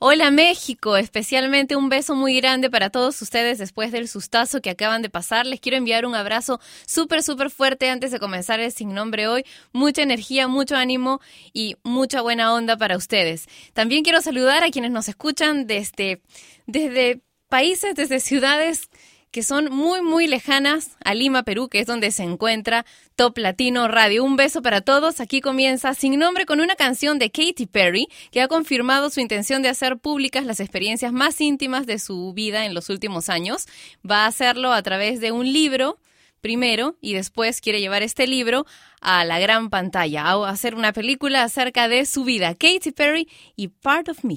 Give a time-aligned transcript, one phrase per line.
[0.00, 5.02] Hola, México, especialmente un beso muy grande para todos ustedes después del sustazo que acaban
[5.02, 5.46] de pasar.
[5.46, 9.44] Les quiero enviar un abrazo súper, súper fuerte antes de comenzar el sin nombre hoy.
[9.72, 11.20] Mucha energía, mucho ánimo
[11.52, 13.46] y mucha buena onda para ustedes.
[13.72, 16.22] También quiero saludar a quienes nos escuchan desde,
[16.66, 18.88] desde países, desde ciudades
[19.32, 22.84] que son muy, muy lejanas a Lima, Perú, que es donde se encuentra
[23.16, 24.24] Top Latino Radio.
[24.24, 25.20] Un beso para todos.
[25.20, 29.62] Aquí comienza Sin Nombre con una canción de Katy Perry, que ha confirmado su intención
[29.62, 33.66] de hacer públicas las experiencias más íntimas de su vida en los últimos años.
[34.08, 35.98] Va a hacerlo a través de un libro
[36.42, 38.66] primero y después quiere llevar este libro
[39.00, 42.50] a la gran pantalla, a hacer una película acerca de su vida.
[42.54, 44.36] Katy Perry y Part of Me.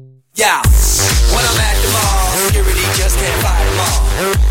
[0.33, 0.61] Yeah,
[1.35, 4.50] when I'm at the mall, security just can't fight them all.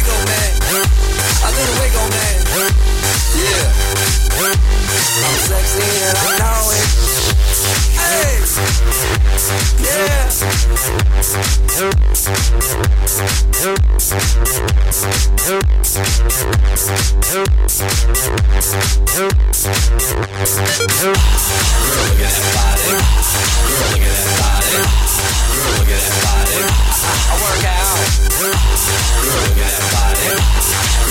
[0.00, 1.09] We go, man.
[1.42, 2.36] I do the wiggle, man.
[3.38, 3.70] Yeah.
[4.40, 6.86] I'm sexy and I know it.
[8.00, 8.42] Hey.
[9.80, 10.30] Yeah.
[11.80, 12.18] Girl, look at
[22.10, 22.90] that body.
[23.40, 24.50] Girl, look at that body.
[24.60, 25.26] Girl,
[25.70, 26.62] look at that body.
[27.22, 27.80] I work out.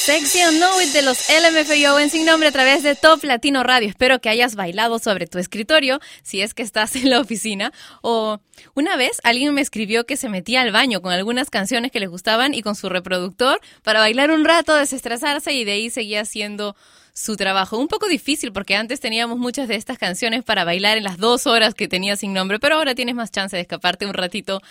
[0.00, 3.62] Sexy and Know It de los LMFAO en sin nombre a través de Top Latino
[3.62, 3.86] Radio.
[3.86, 7.70] Espero que hayas bailado sobre tu escritorio si es que estás en la oficina.
[8.00, 8.40] O
[8.74, 12.06] una vez alguien me escribió que se metía al baño con algunas canciones que le
[12.06, 16.76] gustaban y con su reproductor para bailar un rato, desestresarse y de ahí seguía haciendo
[17.12, 17.76] su trabajo.
[17.76, 21.46] Un poco difícil porque antes teníamos muchas de estas canciones para bailar en las dos
[21.46, 24.62] horas que tenía sin nombre, pero ahora tienes más chance de escaparte un ratito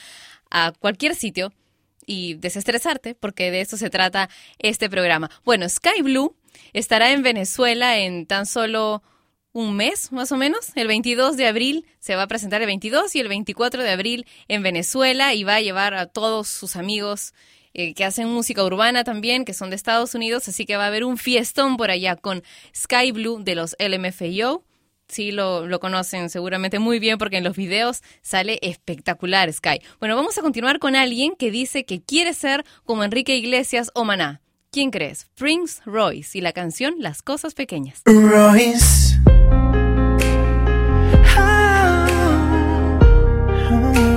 [0.49, 1.53] a cualquier sitio
[2.09, 5.29] y desestresarte, porque de eso se trata este programa.
[5.45, 6.35] Bueno, Sky Blue
[6.73, 9.03] estará en Venezuela en tan solo
[9.53, 10.71] un mes, más o menos.
[10.73, 14.25] El 22 de abril se va a presentar el 22 y el 24 de abril
[14.47, 17.35] en Venezuela y va a llevar a todos sus amigos
[17.75, 20.87] eh, que hacen música urbana también, que son de Estados Unidos, así que va a
[20.87, 22.41] haber un fiestón por allá con
[22.75, 24.63] Sky Blue de los LMFAO
[25.09, 29.81] sí lo, lo, conocen seguramente muy bien porque en los videos sale espectacular Sky.
[29.99, 34.05] Bueno, vamos a continuar con alguien que dice que quiere ser como Enrique Iglesias o
[34.05, 34.41] Maná.
[34.71, 35.27] ¿Quién crees?
[35.35, 38.03] Prince Royce y la canción Las Cosas Pequeñas.
[38.05, 39.17] Royce.
[43.69, 44.08] Tu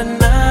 [0.00, 0.49] na na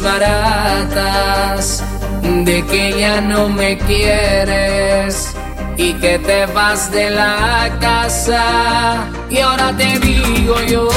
[0.00, 1.82] baratas
[2.22, 5.34] de que ya no me quieres
[5.76, 9.06] y que te vas de la casa.
[9.30, 10.88] Y ahora te digo yo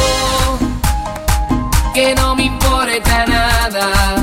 [1.94, 4.16] que no me importa nada.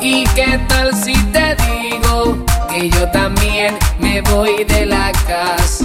[0.00, 5.83] ¿Y qué tal si te digo que yo también me voy de la casa?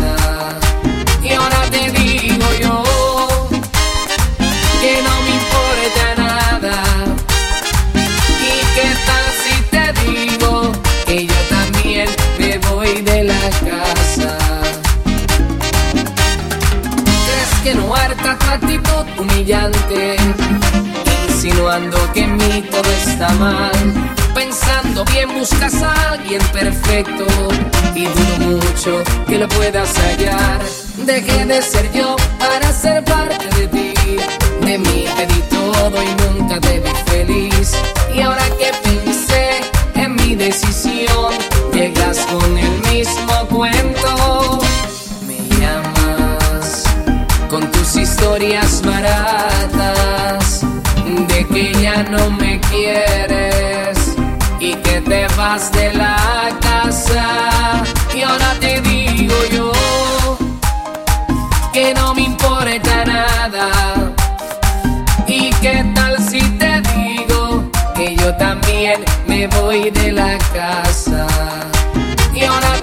[21.28, 23.72] Insinuando que en mí todo está mal.
[24.36, 27.26] Pensando bien buscas a alguien perfecto
[27.96, 30.60] y dudo mucho que lo puedas hallar.
[30.98, 34.18] Dejé de ser yo para ser parte de ti.
[34.62, 37.74] De mí te di todo y nunca te vi feliz.
[38.14, 39.62] Y ahora que pensé
[39.96, 41.34] en mi decisión,
[41.74, 44.60] llegas con el mismo cuento.
[45.26, 46.84] Me llamas
[47.50, 49.39] con tus historias de
[51.52, 54.16] que ya no me quieres
[54.60, 56.18] y que te vas de la
[56.62, 57.84] casa.
[58.16, 59.72] Y ahora te digo yo
[61.74, 63.70] que no me importa nada.
[65.28, 71.28] ¿Y qué tal si te digo que yo también me voy de la casa?
[72.34, 72.74] Y ahora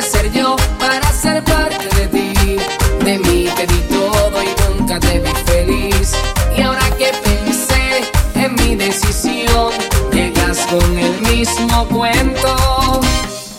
[0.00, 2.56] Ser yo para ser parte de ti.
[3.04, 6.12] De mí te di todo y nunca te vi feliz.
[6.56, 8.04] Y ahora que pensé
[8.36, 9.72] en mi decisión,
[10.12, 13.00] llegas con el mismo cuento.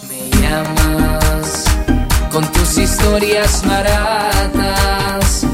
[0.07, 1.65] Me llamas
[2.31, 5.45] con tus historias baratas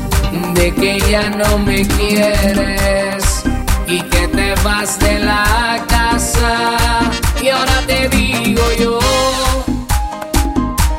[0.54, 3.44] de que ya no me quieres
[3.88, 6.78] y que te vas de la casa.
[7.42, 9.05] Y ahora te digo yo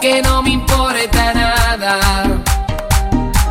[0.07, 1.99] que no me importa nada.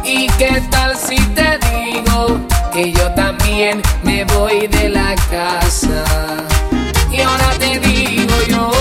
[0.05, 2.39] ¿Y qué tal si te digo
[2.71, 6.03] que yo también me voy de la casa?
[7.12, 8.75] Y ahora te digo yo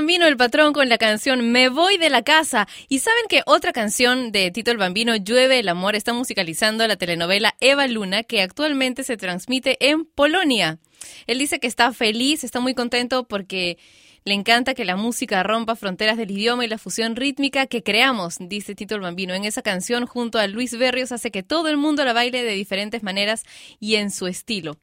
[0.00, 2.66] Bambino, el patrón, con la canción Me voy de la casa.
[2.88, 6.96] Y saben que otra canción de Tito el Bambino, Llueve el amor, está musicalizando la
[6.96, 10.78] telenovela Eva Luna, que actualmente se transmite en Polonia.
[11.26, 13.76] Él dice que está feliz, está muy contento porque
[14.24, 18.38] le encanta que la música rompa fronteras del idioma y la fusión rítmica que creamos,
[18.40, 19.34] dice Tito el Bambino.
[19.34, 22.52] En esa canción, junto a Luis Berrios, hace que todo el mundo la baile de
[22.52, 23.44] diferentes maneras
[23.80, 24.78] y en su estilo.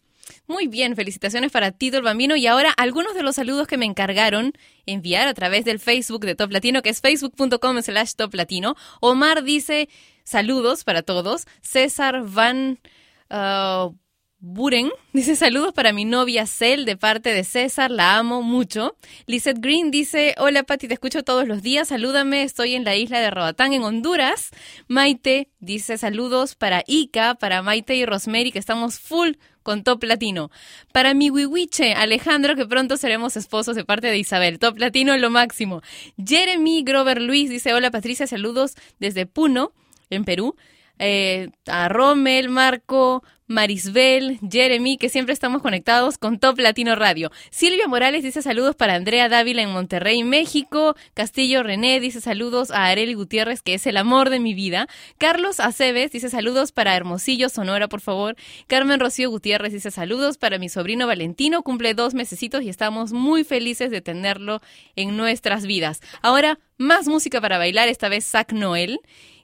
[0.47, 2.35] Muy bien, felicitaciones para Tito el Bambino.
[2.35, 4.53] Y ahora algunos de los saludos que me encargaron
[4.85, 8.75] enviar a través del Facebook de Top Latino, que es facebook.com slash Top Latino.
[9.01, 9.89] Omar dice
[10.23, 11.45] saludos para todos.
[11.61, 12.79] César Van
[13.29, 13.89] ah,
[14.39, 18.95] Buren dice saludos para mi novia Cel de parte de César, la amo mucho.
[19.25, 23.19] Lizette Green dice, hola Pati, te escucho todos los días, salúdame, estoy en la isla
[23.19, 24.51] de Roatán, en Honduras.
[24.87, 29.31] Maite dice saludos para Ica, para Maite y Rosemary, que estamos full
[29.67, 30.49] con Top Latino.
[30.93, 34.59] Para mi wiwiche, Alejandro, que pronto seremos esposos de parte de Isabel.
[34.59, 35.81] Top Latino, lo máximo.
[36.25, 39.73] Jeremy Grover Luis dice, hola Patricia, saludos desde Puno,
[40.09, 40.55] en Perú.
[40.99, 47.31] Eh, a Rommel, Marco, Marisbel, Jeremy, que siempre estamos conectados con Top Latino Radio.
[47.49, 50.97] Silvia Morales dice saludos para Andrea Dávila en Monterrey, México.
[51.13, 54.89] Castillo René dice saludos a Areli Gutiérrez, que es el amor de mi vida.
[55.17, 58.35] Carlos Aceves dice saludos para Hermosillo, Sonora, por favor.
[58.67, 63.45] Carmen Rocío Gutiérrez dice saludos para mi sobrino Valentino, cumple dos mesecitos y estamos muy
[63.45, 64.59] felices de tenerlo
[64.97, 66.01] en nuestras vidas.
[66.21, 68.99] Ahora, más música para bailar, esta vez Zach Noel,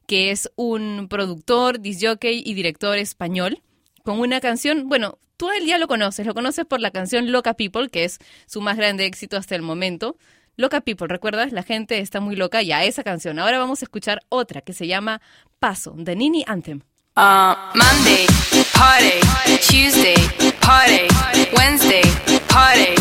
[0.08, 3.62] que es un productor, disjockey y director español
[4.04, 7.56] con una canción, bueno, tú él ya lo conoces, lo conoces por la canción Loca
[7.56, 10.18] People, que es su más grande éxito hasta el momento.
[10.56, 11.52] Loca People, ¿recuerdas?
[11.52, 13.40] La gente está muy loca ya esa canción.
[13.40, 15.20] Ahora vamos a escuchar otra que se llama
[15.60, 16.82] Paso, de Nini Anthem.
[17.16, 18.26] Uh, Monday,
[18.74, 19.20] party.
[19.62, 20.16] Tuesday,
[20.62, 21.08] party.
[21.56, 22.04] Wednesday,
[22.50, 22.96] party.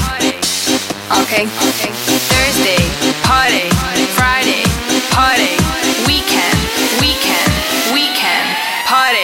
[2.28, 2.82] Thursday,
[3.22, 3.68] party.
[4.16, 4.64] Friday,
[5.10, 5.56] party.
[6.06, 6.58] Weekend,
[7.00, 7.52] weekend,
[7.92, 8.48] weekend,
[8.86, 9.21] party.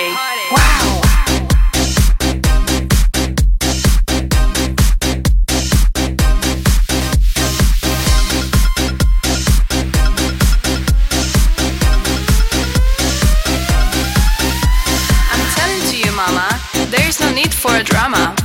[17.58, 18.36] For a drama.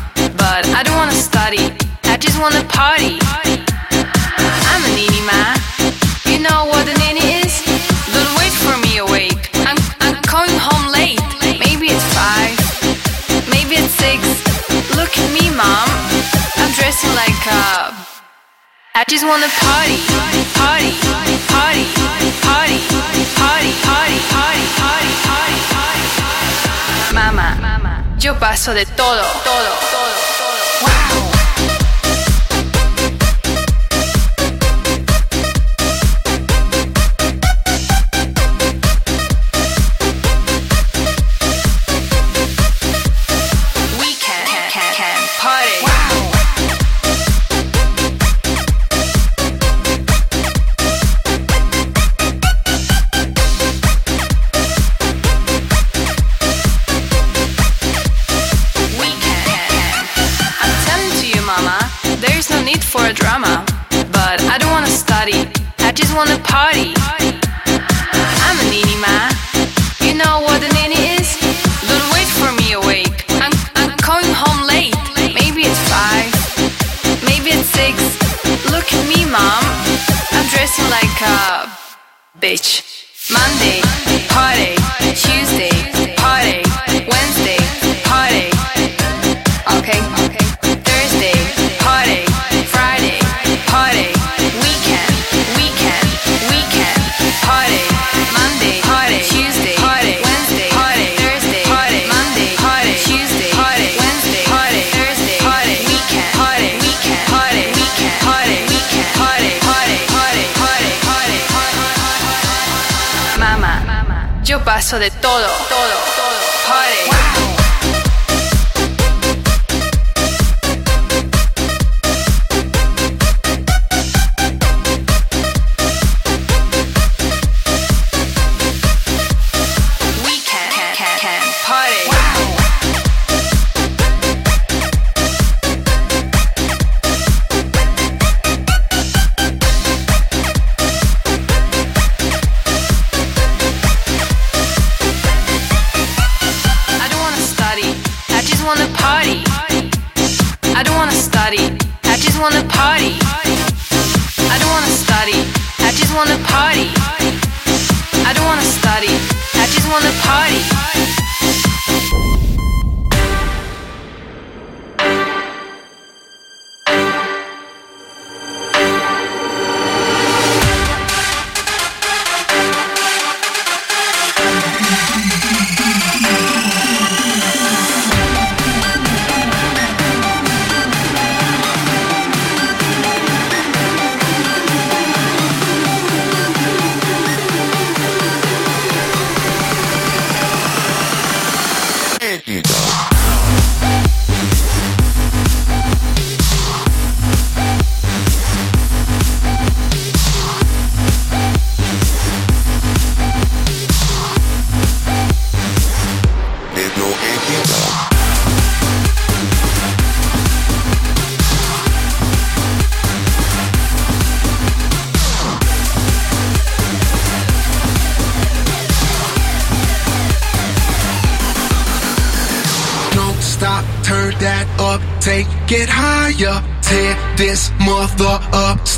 [0.41, 1.69] But I don't wanna study,
[2.05, 3.19] I just wanna party.
[4.73, 5.53] I'm a nini ma.
[6.25, 7.53] You know what a nini is?
[8.09, 9.53] Don't wait for me awake.
[9.69, 11.21] I'm I'm coming home late.
[11.61, 12.57] Maybe it's five,
[13.53, 14.21] maybe it's six.
[14.97, 15.89] Look at me, mom.
[16.57, 17.93] I'm dressing like a.
[18.95, 20.01] I just wanna party,
[20.57, 20.93] party,
[21.53, 22.02] party,
[28.23, 30.13] yo paso de todo, todo, todo,
[31.19, 31.32] todo.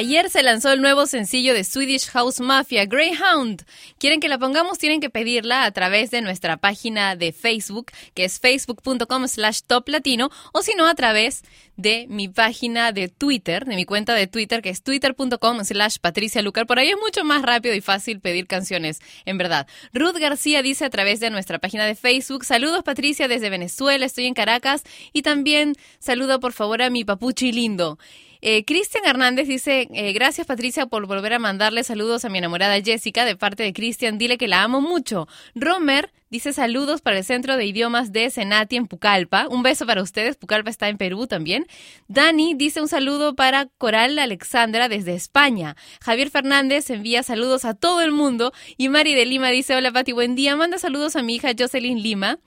[0.00, 3.66] Ayer se lanzó el nuevo sencillo de Swedish House Mafia, Greyhound.
[3.98, 4.78] ¿Quieren que la pongamos?
[4.78, 10.30] Tienen que pedirla a través de nuestra página de Facebook, que es facebook.com slash toplatino,
[10.54, 11.42] o si no, a través
[11.76, 16.40] de mi página de Twitter, de mi cuenta de Twitter, que es twitter.com slash Patricia
[16.40, 16.66] Lucar.
[16.66, 19.66] Por ahí es mucho más rápido y fácil pedir canciones, en verdad.
[19.92, 24.24] Ruth García dice a través de nuestra página de Facebook, saludos Patricia desde Venezuela, estoy
[24.24, 24.82] en Caracas,
[25.12, 27.98] y también saludo por favor a mi papuchi lindo.
[28.42, 32.80] Eh, Cristian Hernández dice, eh, gracias Patricia por volver a mandarle saludos a mi enamorada
[32.80, 35.28] Jessica de parte de Cristian, dile que la amo mucho.
[35.54, 40.02] Romer dice saludos para el Centro de Idiomas de Senati en Pucallpa, un beso para
[40.02, 41.66] ustedes, Pucallpa está en Perú también.
[42.08, 45.76] Dani dice un saludo para Coral Alexandra desde España.
[46.00, 50.12] Javier Fernández envía saludos a todo el mundo y Mari de Lima dice, hola Pati,
[50.12, 52.38] buen día, manda saludos a mi hija Jocelyn Lima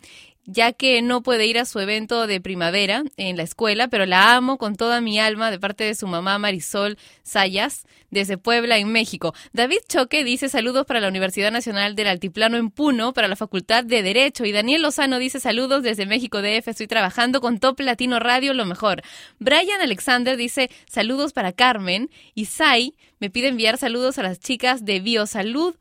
[0.46, 4.36] ya que no puede ir a su evento de primavera en la escuela, pero la
[4.36, 8.92] amo con toda mi alma de parte de su mamá Marisol Sayas, desde Puebla, en
[8.92, 9.34] México.
[9.54, 13.84] David Choque dice saludos para la Universidad Nacional del Altiplano en Puno, para la Facultad
[13.84, 14.46] de Derecho.
[14.46, 18.66] Y Daniel Lozano dice saludos desde México DF, estoy trabajando con Top Latino Radio, lo
[18.66, 19.02] mejor.
[19.40, 22.10] Brian Alexander dice saludos para Carmen.
[22.36, 25.76] Y Sai me pide enviar saludos a las chicas de Biosalud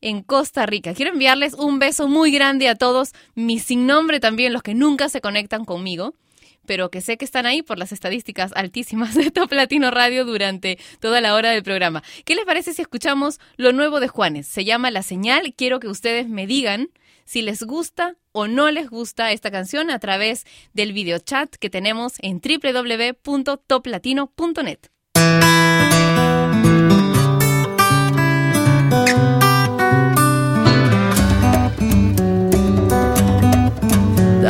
[0.00, 0.94] en Costa Rica.
[0.94, 5.08] Quiero enviarles un beso muy grande a todos, mis sin nombre también, los que nunca
[5.08, 6.14] se conectan conmigo,
[6.66, 10.78] pero que sé que están ahí por las estadísticas altísimas de Top Latino Radio durante
[11.00, 12.02] toda la hora del programa.
[12.24, 14.46] ¿Qué les parece si escuchamos lo nuevo de Juanes?
[14.46, 15.54] Se llama La Señal.
[15.54, 16.90] Quiero que ustedes me digan
[17.24, 22.14] si les gusta o no les gusta esta canción a través del videochat que tenemos
[22.20, 24.78] en www.toplatino.net.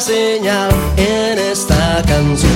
[0.00, 2.52] Señal en esta canción.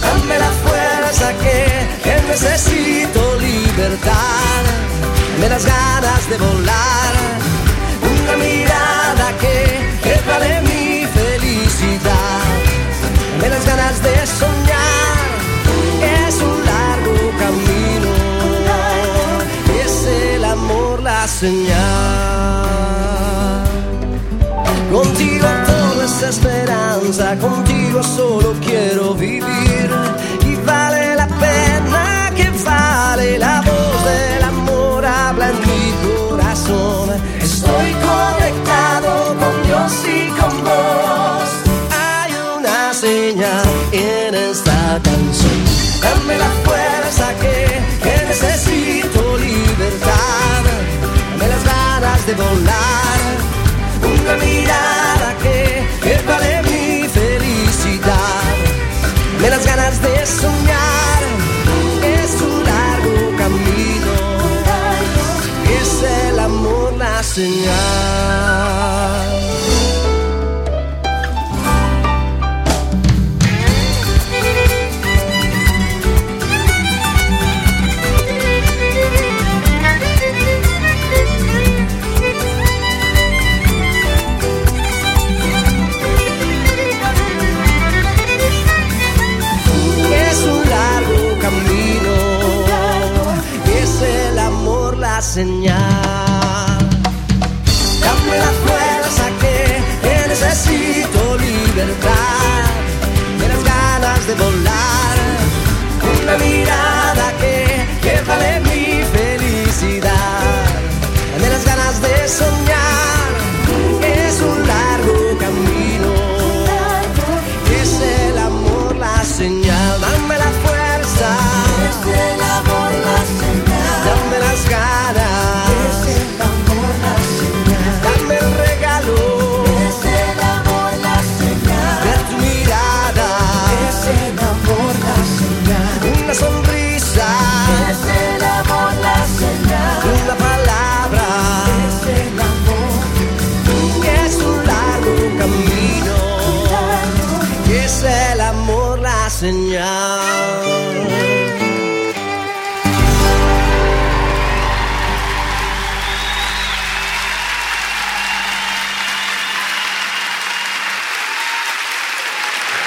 [0.00, 1.66] Dame la fuerza que,
[2.02, 4.62] que necesito libertad.
[5.40, 7.12] Me das ganas de volar.
[8.02, 9.56] Una mirada que,
[10.02, 12.42] que vale mi felicidad.
[13.40, 15.26] Me das ganas de soñar.
[16.26, 18.10] Es un largo camino.
[19.84, 22.46] Es el amor la señal.
[24.90, 25.46] Contigo
[26.06, 29.90] esperanza, contigo solo quiero vivir.
[30.44, 37.10] Y vale la pena que vale la voz del amor habla en mi corazón.
[37.40, 41.48] Estoy conectado con Dios y con vos.
[41.90, 45.60] Hay una señal en esta canción.
[46.02, 50.62] Dame la fuerza que, que necesito libertad.
[51.32, 53.16] Dame las ganas de volar.
[54.02, 55.05] Una mirada
[62.02, 64.14] Es un largo camino.
[65.80, 68.75] Es el amor la.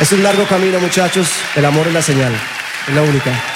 [0.09, 1.29] Es un largo camino, muchachos.
[1.55, 2.33] El amor es la señal.
[2.87, 3.48] Es la única.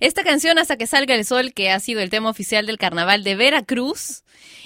[0.00, 3.22] Esta canción, Hasta que salga el sol, que ha sido el tema oficial del carnaval
[3.22, 4.24] de Veracruz,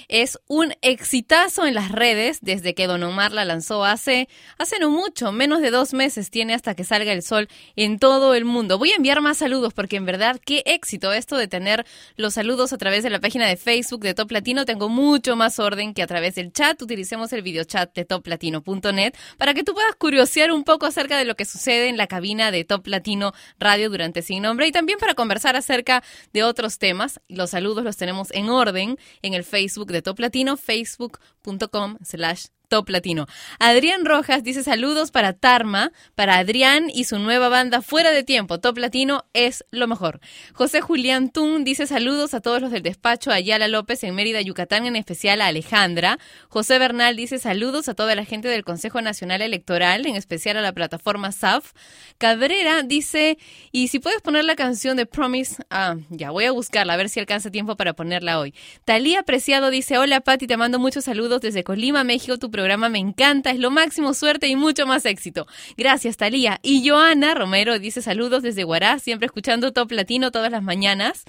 [0.09, 4.91] es un exitazo en las redes desde que Don Omar la lanzó hace, hace no
[4.91, 8.79] mucho, menos de dos meses tiene hasta que salga el sol en todo el mundo.
[8.79, 11.87] Voy a enviar más saludos porque en verdad qué éxito esto de tener
[12.17, 14.65] los saludos a través de la página de Facebook de Top Latino.
[14.65, 16.81] Tengo mucho más orden que a través del chat.
[16.81, 21.35] Utilicemos el videochat de toplatino.net para que tú puedas curiosear un poco acerca de lo
[21.35, 25.15] que sucede en la cabina de Top Latino Radio durante Sin Nombre y también para
[25.15, 26.03] conversar acerca
[26.33, 27.21] de otros temas.
[27.29, 32.89] Los saludos los tenemos en orden en el Facebook de Top Latino, facebook.com slash Top
[32.89, 33.27] Latino.
[33.59, 38.61] Adrián Rojas dice saludos para Tarma, para Adrián y su nueva banda Fuera de Tiempo.
[38.61, 40.21] Top Latino es lo mejor.
[40.53, 44.87] José Julián Tun dice saludos a todos los del despacho Ayala López en Mérida, Yucatán,
[44.87, 46.19] en especial a Alejandra.
[46.49, 50.63] José Bernal dice saludos a toda la gente del Consejo Nacional Electoral, en especial a
[50.63, 51.73] la plataforma SAF.
[52.19, 53.39] Cabrera dice,
[53.73, 57.09] y si puedes poner la canción de Promise, ah, ya voy a buscarla, a ver
[57.09, 58.55] si alcanza tiempo para ponerla hoy.
[58.85, 63.51] Talía Preciado dice, hola Pati, te mando muchos saludos desde Colima, México, programa me encanta,
[63.51, 65.49] es lo máximo, suerte y mucho más éxito.
[65.77, 66.61] Gracias, Talía.
[66.63, 71.25] Y Joana Romero dice saludos desde Guará, siempre escuchando Top Latino todas las mañanas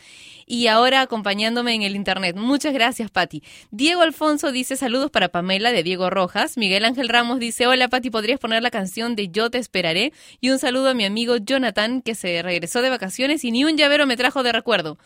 [0.45, 2.35] y ahora acompañándome en el internet.
[2.35, 3.41] Muchas gracias, Pati.
[3.71, 6.59] Diego Alfonso dice saludos para Pamela de Diego Rojas.
[6.59, 10.13] Miguel Ángel Ramos dice, hola Pati, ¿podrías poner la canción de Yo te esperaré?
[10.41, 13.77] Y un saludo a mi amigo Jonathan que se regresó de vacaciones y ni un
[13.77, 14.99] llavero me trajo de recuerdo.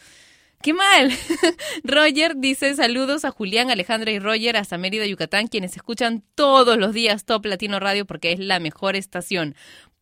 [0.61, 1.09] ¡Qué mal!
[1.85, 6.93] Roger dice saludos a Julián, Alejandra y Roger hasta Mérida, Yucatán, quienes escuchan todos los
[6.93, 9.55] días Top Latino Radio porque es la mejor estación.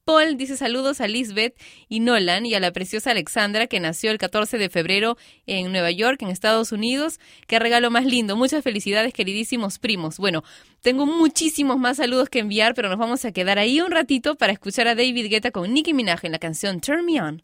[0.04, 1.54] Paul dice saludos a Lisbeth
[1.90, 5.92] y Nolan y a la preciosa Alexandra que nació el 14 de febrero en Nueva
[5.92, 7.20] York, en Estados Unidos.
[7.46, 8.36] Qué regalo más lindo.
[8.36, 10.18] Muchas felicidades, queridísimos primos.
[10.18, 10.44] Bueno,
[10.82, 14.54] tengo muchísimos más saludos que enviar, pero nos vamos a quedar ahí un ratito para
[14.54, 17.44] escuchar a David Guetta con Nicki Minaj en la canción Turn Me On.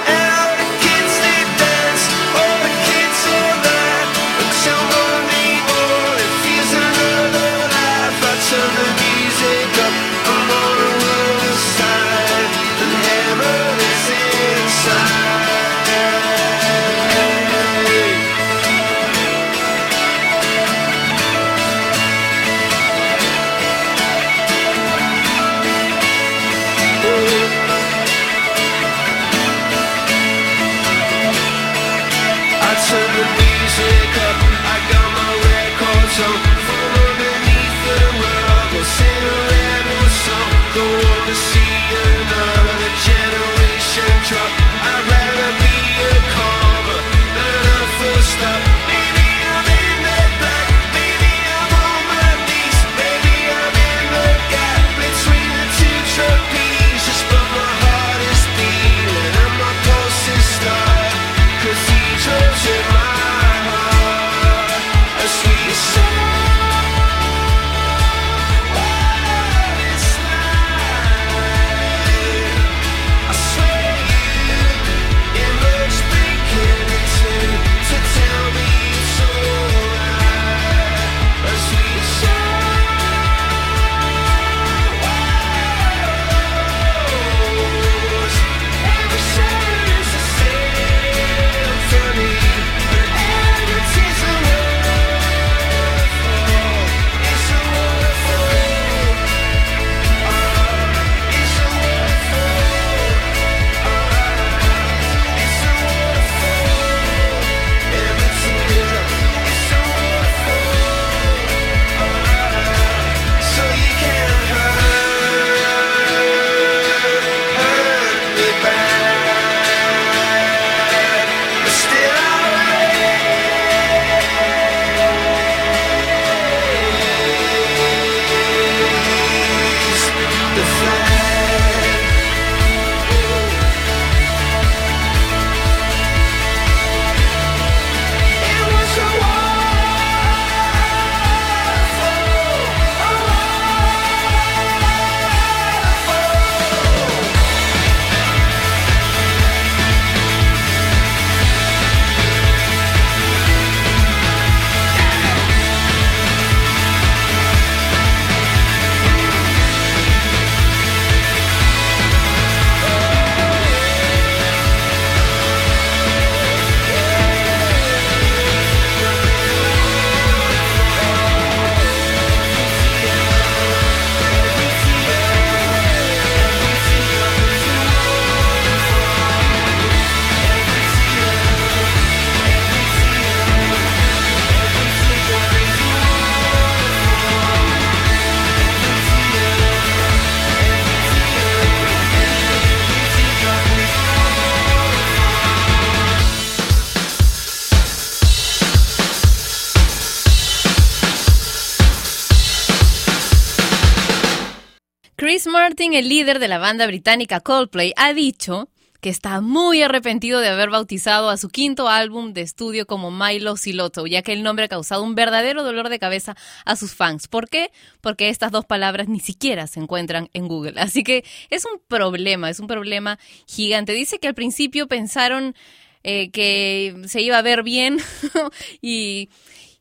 [205.93, 208.69] El líder de la banda británica Coldplay, ha dicho
[209.01, 213.57] que está muy arrepentido de haber bautizado a su quinto álbum de estudio como Milo
[213.57, 217.27] Siloto, ya que el nombre ha causado un verdadero dolor de cabeza a sus fans.
[217.27, 217.71] ¿Por qué?
[217.99, 220.75] Porque estas dos palabras ni siquiera se encuentran en Google.
[220.79, 223.91] Así que es un problema, es un problema gigante.
[223.93, 225.55] Dice que al principio pensaron
[226.03, 227.97] eh, que se iba a ver bien
[228.81, 229.29] y,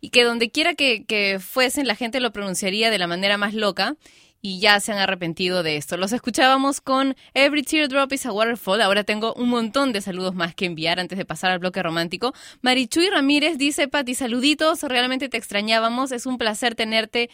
[0.01, 3.55] y que donde quiera que, que fuesen la gente lo pronunciaría de la manera más
[3.55, 3.97] loca
[4.43, 5.97] y ya se han arrepentido de esto.
[5.97, 8.81] Los escuchábamos con Every Teardrop is a Waterfall.
[8.81, 12.33] Ahora tengo un montón de saludos más que enviar antes de pasar al bloque romántico.
[12.63, 17.31] Marichuy Ramírez dice, Pati, saluditos, realmente te extrañábamos, es un placer tenerte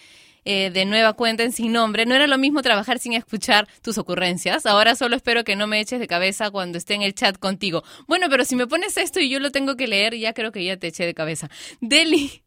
[0.48, 2.07] eh, de nueva cuenta en Sin Nombre.
[2.07, 4.64] No era lo mismo trabajar sin escuchar tus ocurrencias.
[4.64, 7.82] Ahora solo espero que no me eches de cabeza cuando esté en el chat contigo.
[8.07, 10.64] Bueno, pero si me pones esto y yo lo tengo que leer, ya creo que
[10.64, 11.50] ya te eché de cabeza.
[11.80, 12.45] Deli.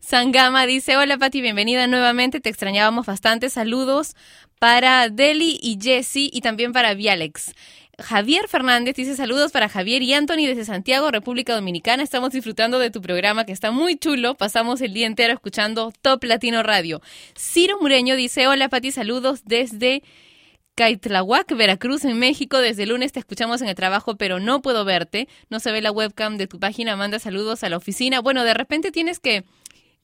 [0.00, 4.14] Sangama dice, hola Pati, bienvenida nuevamente, te extrañábamos bastante, saludos
[4.58, 7.52] para Deli y Jesse y también para Vialex.
[7.98, 12.02] Javier Fernández dice saludos para Javier y Anthony desde Santiago, República Dominicana.
[12.02, 14.34] Estamos disfrutando de tu programa que está muy chulo.
[14.34, 17.00] Pasamos el día entero escuchando Top Latino Radio.
[17.38, 20.02] Ciro Mureño dice hola Pati, saludos desde
[20.74, 22.58] Caitlahuac, Veracruz, en México.
[22.58, 25.28] Desde lunes te escuchamos en el trabajo, pero no puedo verte.
[25.48, 26.96] No se ve la webcam de tu página.
[26.96, 28.20] Manda saludos a la oficina.
[28.20, 29.44] Bueno, de repente tienes que,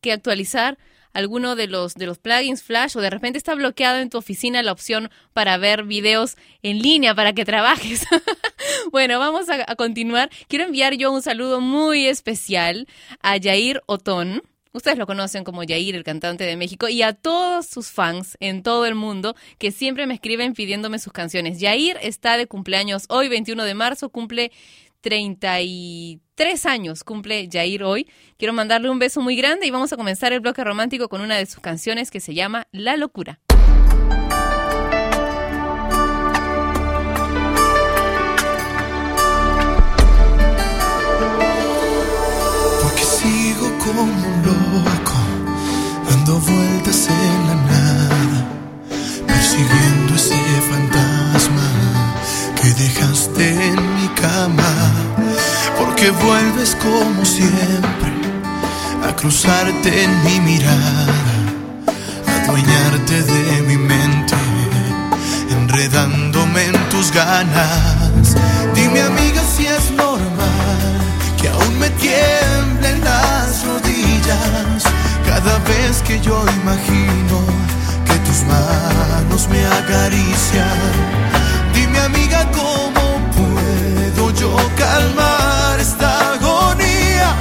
[0.01, 0.78] que actualizar
[1.12, 4.62] alguno de los, de los plugins Flash o de repente está bloqueado en tu oficina
[4.62, 8.07] la opción para ver videos en línea para que trabajes.
[8.92, 10.30] bueno, vamos a, continuar.
[10.48, 12.86] Quiero enviar yo un saludo muy especial
[13.22, 14.42] a Yair Otón.
[14.72, 18.62] Ustedes lo conocen como Yair, el cantante de México, y a todos sus fans en
[18.62, 21.59] todo el mundo que siempre me escriben pidiéndome sus canciones.
[21.59, 24.53] Yair está de cumpleaños hoy, 21 de marzo, cumple
[25.01, 28.09] 33 años, cumple Yair hoy.
[28.38, 31.36] Quiero mandarle un beso muy grande y vamos a comenzar el bloque romántico con una
[31.36, 33.40] de sus canciones que se llama La locura.
[42.82, 45.14] Porque sigo como un loco,
[46.09, 48.46] dando vueltas en la nada,
[49.26, 50.34] persiguiendo ese
[50.70, 51.19] fantasma
[52.81, 54.72] dejaste en mi cama.
[55.78, 58.11] Porque vuelves como siempre
[59.07, 61.14] a cruzarte en mi mirada,
[62.28, 64.37] a adueñarte de mi mente,
[65.51, 68.37] enredándome en tus ganas.
[68.74, 70.81] Dime amiga si es normal
[71.39, 74.83] que aún me tiemblen las rodillas
[75.26, 77.37] cada vez que yo imagino
[78.07, 81.39] que tus manos me acarician.
[82.05, 87.34] Amiga cómo puedo yo calmar esta agonía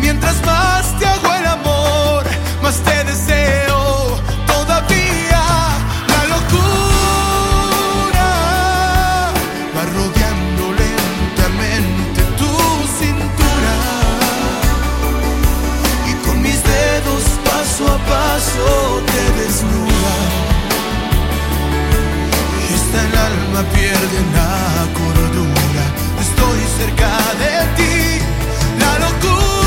[0.00, 2.24] mientras más te hago el amor,
[2.62, 5.42] más te deseo todavía.
[6.12, 8.28] La locura
[9.74, 12.52] va rodeando lentamente tu
[12.98, 13.76] cintura
[16.06, 19.39] y con mis dedos paso a paso te
[23.60, 25.84] alma pierde la cordura.
[26.20, 28.20] Estoy cerca de ti.
[28.78, 29.59] La locura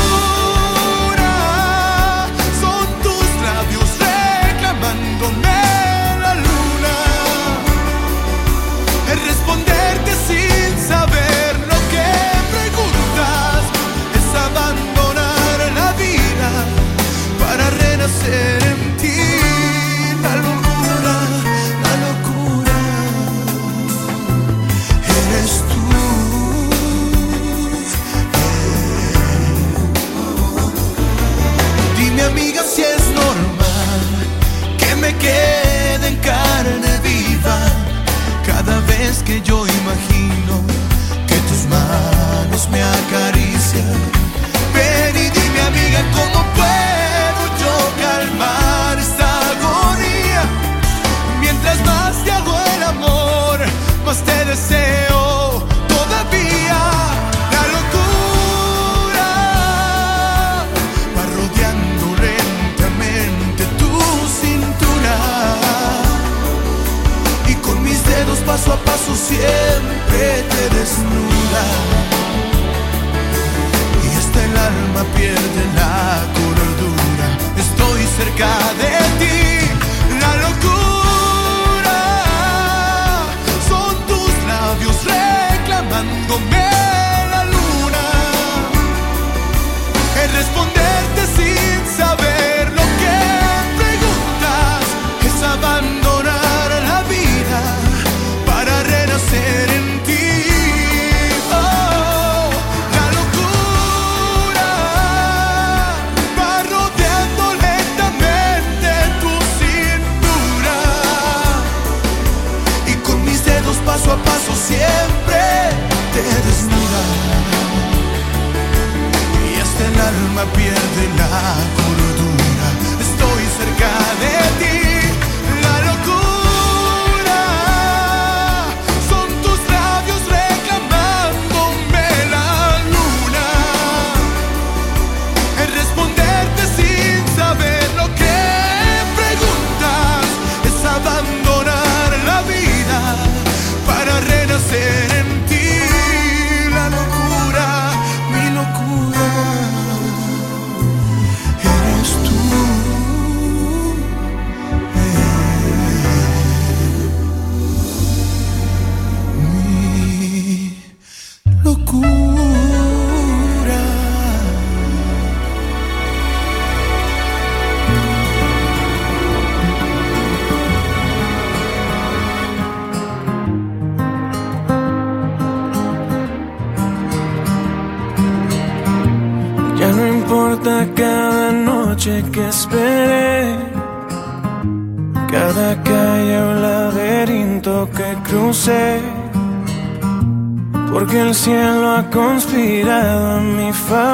[192.34, 194.13] conspirado a mi favor.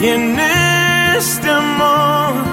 [0.00, 0.38] en
[1.16, 2.45] este amor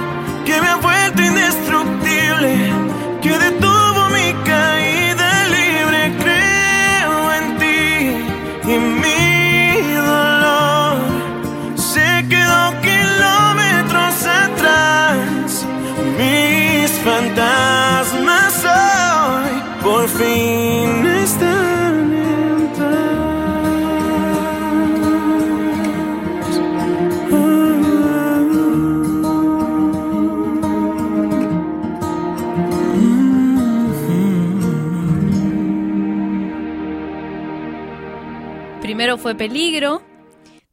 [39.23, 40.01] fue Peligro,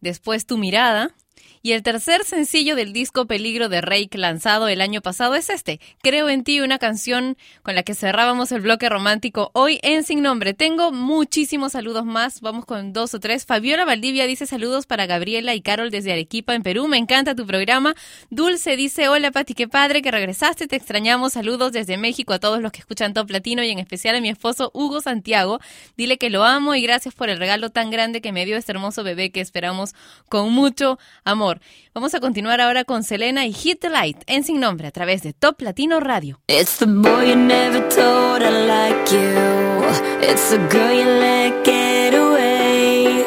[0.00, 1.14] después Tu Mirada.
[1.62, 5.78] Y el tercer sencillo del disco Peligro de Rake lanzado el año pasado es este,
[6.02, 10.22] Creo en ti, una canción con la que cerrábamos el bloque romántico hoy en Sin
[10.22, 10.54] Nombre.
[10.54, 13.44] Tengo muchísimos saludos más, vamos con dos o tres.
[13.44, 17.46] Fabiola Valdivia dice saludos para Gabriela y Carol desde Arequipa en Perú, me encanta tu
[17.46, 17.94] programa.
[18.30, 22.62] Dulce dice, hola Pati, qué padre que regresaste, te extrañamos, saludos desde México a todos
[22.62, 25.60] los que escuchan Top Latino y en especial a mi esposo Hugo Santiago.
[25.98, 28.72] Dile que lo amo y gracias por el regalo tan grande que me dio este
[28.72, 29.94] hermoso bebé que esperamos
[30.30, 31.49] con mucho amor.
[31.94, 35.22] Vamos a continuar ahora con Selena y Hit the Light en Sin Nombre a través
[35.22, 36.38] de Top Latino Radio.
[36.46, 40.20] It's the boy you never told I like you.
[40.22, 43.24] It's the girl you let get away.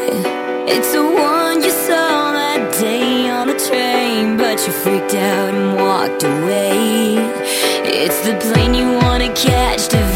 [0.68, 5.76] It's the one you saw that day on the train, but you freaked out and
[5.76, 7.18] walked away.
[7.86, 10.13] It's the plane you wanna catch to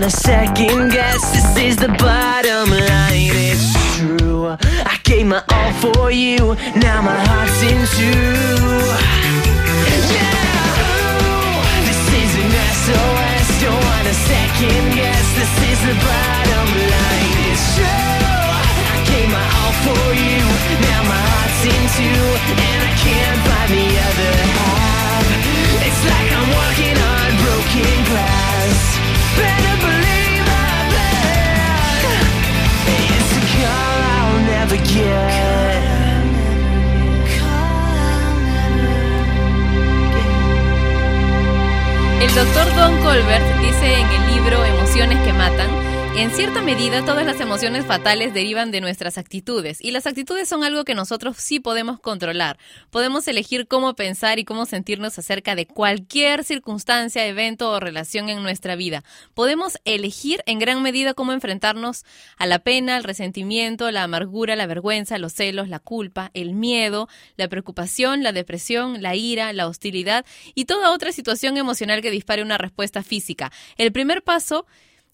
[0.00, 0.89] on a second.
[46.20, 50.62] En cierta medida todas las emociones fatales derivan de nuestras actitudes y las actitudes son
[50.64, 52.58] algo que nosotros sí podemos controlar.
[52.90, 58.42] Podemos elegir cómo pensar y cómo sentirnos acerca de cualquier circunstancia, evento o relación en
[58.42, 59.02] nuestra vida.
[59.32, 62.04] Podemos elegir en gran medida cómo enfrentarnos
[62.36, 67.08] a la pena, el resentimiento, la amargura, la vergüenza, los celos, la culpa, el miedo,
[67.38, 72.42] la preocupación, la depresión, la ira, la hostilidad y toda otra situación emocional que dispare
[72.42, 73.50] una respuesta física.
[73.78, 74.66] El primer paso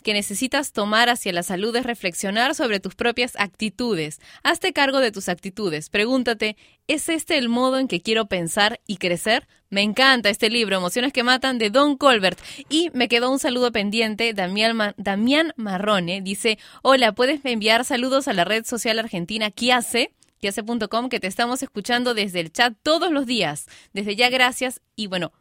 [0.06, 4.20] que necesitas tomar hacia la salud es reflexionar sobre tus propias actitudes.
[4.44, 5.90] Hazte cargo de tus actitudes.
[5.90, 9.48] Pregúntate, ¿es este el modo en que quiero pensar y crecer?
[9.68, 12.38] Me encanta este libro, Emociones que Matan, de Don Colbert.
[12.68, 14.32] Y me quedó un saludo pendiente.
[14.32, 20.12] Damián, Ma- Damián Marrone dice, hola, ¿puedes enviar saludos a la red social argentina Kiase?
[20.38, 23.66] Kiase.com, que te estamos escuchando desde el chat todos los días.
[23.92, 24.80] Desde ya, gracias.
[24.94, 25.32] Y bueno,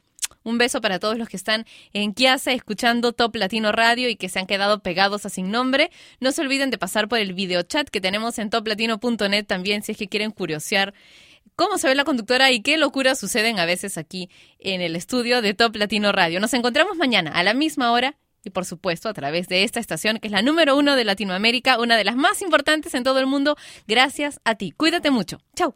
[0.45, 4.29] un beso para todos los que están en Kiasa escuchando Top Latino Radio y que
[4.29, 5.91] se han quedado pegados a Sin Nombre.
[6.21, 9.91] No se olviden de pasar por el video chat que tenemos en toplatino.net también si
[9.91, 10.93] es que quieren curiosear
[11.55, 14.29] cómo se ve la conductora y qué locuras suceden a veces aquí
[14.59, 16.39] en el estudio de Top Latino Radio.
[16.39, 20.19] Nos encontramos mañana a la misma hora y por supuesto a través de esta estación
[20.19, 23.25] que es la número uno de Latinoamérica, una de las más importantes en todo el
[23.25, 23.57] mundo.
[23.87, 24.71] Gracias a ti.
[24.71, 25.39] Cuídate mucho.
[25.55, 25.75] Chau.